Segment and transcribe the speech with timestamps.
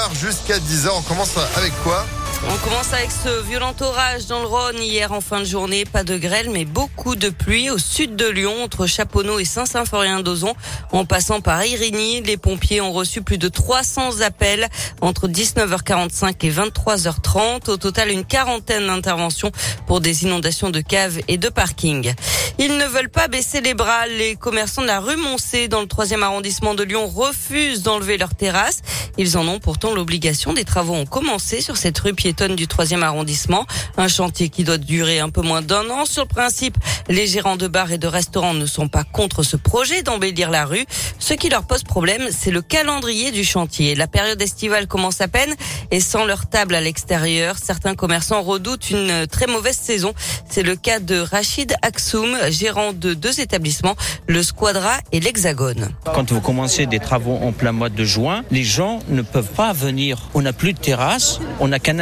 [0.00, 0.88] 7h jusqu'à 10h.
[0.96, 2.06] On commence avec quoi?
[2.48, 5.84] On commence avec ce violent orage dans le Rhône hier en fin de journée.
[5.84, 10.54] Pas de grêle, mais beaucoup de pluie au sud de Lyon, entre Chaponneau et Saint-Symphorien-d'Ozon.
[10.92, 14.68] En passant par Irigny, les pompiers ont reçu plus de 300 appels
[15.02, 17.70] entre 19h45 et 23h30.
[17.70, 19.52] Au total, une quarantaine d'interventions
[19.86, 22.14] pour des inondations de caves et de parkings.
[22.58, 24.06] Ils ne veulent pas baisser les bras.
[24.06, 28.34] Les commerçants de la rue Moncé, dans le troisième arrondissement de Lyon, refusent d'enlever leurs
[28.34, 28.80] terrasses.
[29.18, 30.52] Ils en ont pourtant l'obligation.
[30.52, 33.66] Des travaux ont commencé sur cette rue piétonne du troisième arrondissement.
[33.96, 36.04] Un chantier qui doit durer un peu moins d'un an.
[36.04, 36.76] Sur le principe,
[37.08, 40.64] les gérants de bars et de restaurants ne sont pas contre ce projet d'embellir la
[40.64, 40.86] rue.
[41.18, 43.96] Ce qui leur pose problème, c'est le calendrier du chantier.
[43.96, 45.52] La période estivale commence à peine
[45.90, 50.14] et sans leur table à l'extérieur, certains commerçants redoutent une très mauvaise saison.
[50.48, 53.96] C'est le cas de Rachid Aksoum, gérant de deux établissements,
[54.28, 55.90] le Squadra et l'Hexagone.
[56.14, 59.72] Quand vous commencez des travaux en plein mois de juin, les gens ne peuvent pas
[59.72, 60.28] venir.
[60.34, 61.98] On n'a plus de terrasse, on n'a qu'un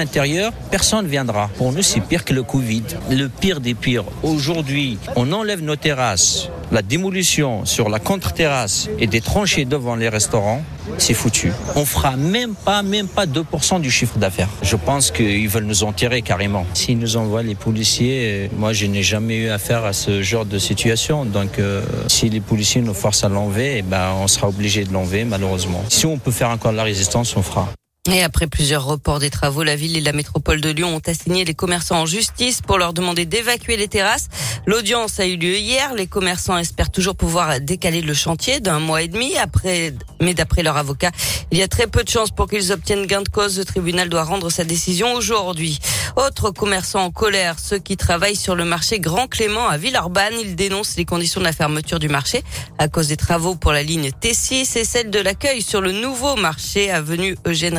[0.71, 1.49] personne ne viendra.
[1.57, 2.83] Pour nous, c'est pire que le Covid.
[3.11, 4.05] Le pire des pires.
[4.23, 10.09] Aujourd'hui, on enlève nos terrasses, la démolition sur la contre-terrasse et des tranchées devant les
[10.09, 10.63] restaurants,
[10.99, 11.53] c'est foutu.
[11.77, 14.49] On fera même pas, même pas 2% du chiffre d'affaires.
[14.63, 16.67] Je pense qu'ils veulent nous en tirer carrément.
[16.75, 20.47] S'ils nous envoient les policiers, euh, moi je n'ai jamais eu affaire à ce genre
[20.47, 21.25] de situation.
[21.25, 24.93] Donc euh, si les policiers nous forcent à l'enlever, eh ben, on sera obligé de
[24.93, 25.85] l'enlever malheureusement.
[25.89, 27.69] Si on peut faire encore de la résistance, on fera.
[28.11, 31.45] Et après plusieurs reports des travaux, la ville et la métropole de Lyon ont assigné
[31.45, 34.29] les commerçants en justice pour leur demander d'évacuer les terrasses.
[34.67, 35.93] L'audience a eu lieu hier.
[35.95, 39.93] Les commerçants espèrent toujours pouvoir décaler le chantier d'un mois et demi après,
[40.23, 41.11] mais d'après leur avocat,
[41.51, 43.59] il y a très peu de chances pour qu'ils obtiennent gain de cause.
[43.59, 45.79] Le tribunal doit rendre sa décision aujourd'hui.
[46.17, 50.57] Autres commerçants en colère, ceux qui travaillent sur le marché Grand Clément à Villeurbanne, ils
[50.57, 52.43] dénoncent les conditions de la fermeture du marché
[52.79, 56.37] à cause des travaux pour la ligne T6 et celle de l'accueil sur le nouveau
[56.37, 57.79] marché avenue Eugène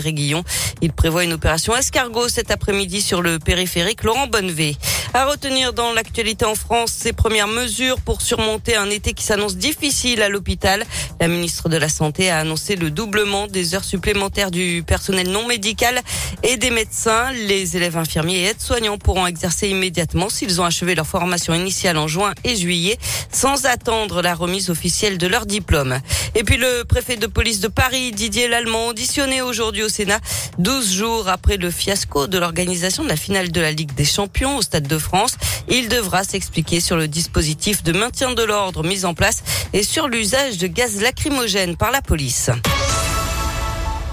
[0.82, 4.76] Il prévoit une opération escargot cet après-midi sur le périphérique Laurent Bonnevé.
[5.14, 9.56] À retenir dans l'actualité en France, ces premières mesures pour surmonter un été qui s'annonce
[9.56, 10.86] difficile à l'hôpital.
[11.20, 15.48] La ministre de la Santé a annoncé le doublement des heures supplémentaires du personnel non
[15.48, 16.02] médical
[16.44, 17.32] et des médecins.
[17.32, 22.08] Les élèves infirmiers et aides-soignants pourront exercer immédiatement s'ils ont achevé leur formation initiale en
[22.08, 22.98] juin et juillet
[23.32, 26.00] sans attendre la remise officielle de leur diplôme.
[26.36, 30.20] Et puis le préfet de police de Paris, Didier Lallemand, auditionné aujourd'hui au Sénat,
[30.58, 34.58] 12 jours après le fiasco de l'organisation de la finale de la Ligue des Champions
[34.58, 35.38] au Stade de France.
[35.70, 40.08] Il devra s'expliquer sur le dispositif de maintien de l'ordre mis en place et sur
[40.08, 42.50] l'usage de gaz lacrymogène par la police.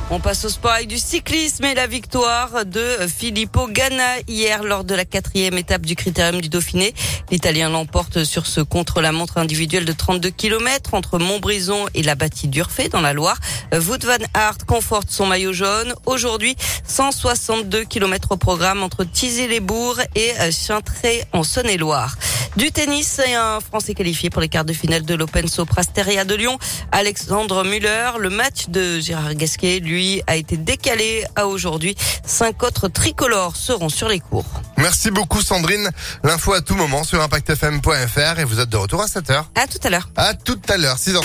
[0.08, 4.84] On passe au sport avec du cyclisme et la victoire de Filippo Ganna hier lors
[4.84, 6.94] de la quatrième étape du critérium du Dauphiné.
[7.32, 12.88] L'Italien l'emporte sur ce contre-la-montre individuel de 32 km entre Montbrison et la bâtie d'Urfé
[12.88, 13.38] dans la Loire.
[13.72, 15.92] Wout van Aert conforte son maillot jaune.
[16.06, 16.54] Aujourd'hui,
[16.86, 22.16] 162 km au programme entre Tizy-les-Bourgs et Chintré en Saône-et-Loire.
[22.56, 26.34] Du tennis et un Français qualifié pour les quarts de finale de l'Open Soprasteria de
[26.34, 26.58] Lyon.
[26.90, 31.94] Alexandre Muller, le match de Gérard Gasquet, lui, a été décalé à aujourd'hui.
[32.24, 34.46] Cinq autres tricolores seront sur les cours.
[34.78, 35.90] Merci beaucoup Sandrine.
[36.24, 39.44] L'info à tout moment sur impactfm.fr et vous êtes de retour à 7h.
[39.54, 40.08] À tout à l'heure.
[40.16, 41.22] À tout à l'heure, 6h34.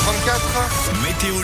[1.02, 1.42] Météo